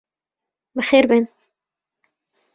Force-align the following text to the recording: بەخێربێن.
بەخێربێن. 0.75 1.25